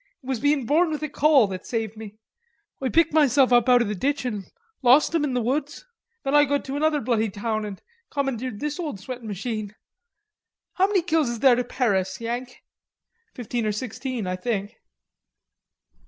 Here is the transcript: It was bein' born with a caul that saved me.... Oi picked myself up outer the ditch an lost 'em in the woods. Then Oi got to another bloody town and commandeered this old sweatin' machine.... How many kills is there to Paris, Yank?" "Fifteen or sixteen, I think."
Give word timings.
It 0.23 0.25
was 0.25 0.39
bein' 0.39 0.65
born 0.65 0.89
with 0.89 1.03
a 1.03 1.09
caul 1.09 1.45
that 1.45 1.67
saved 1.67 1.95
me.... 1.95 2.15
Oi 2.81 2.89
picked 2.89 3.13
myself 3.13 3.53
up 3.53 3.69
outer 3.69 3.83
the 3.85 3.93
ditch 3.93 4.25
an 4.25 4.45
lost 4.81 5.13
'em 5.13 5.23
in 5.23 5.35
the 5.35 5.43
woods. 5.43 5.85
Then 6.23 6.33
Oi 6.33 6.43
got 6.45 6.65
to 6.65 6.75
another 6.75 6.99
bloody 6.99 7.29
town 7.29 7.65
and 7.65 7.79
commandeered 8.09 8.59
this 8.59 8.79
old 8.79 8.99
sweatin' 8.99 9.27
machine.... 9.27 9.75
How 10.73 10.87
many 10.87 11.03
kills 11.03 11.29
is 11.29 11.41
there 11.41 11.53
to 11.53 11.63
Paris, 11.63 12.19
Yank?" 12.19 12.63
"Fifteen 13.35 13.63
or 13.63 13.71
sixteen, 13.71 14.25
I 14.25 14.37
think." 14.37 14.75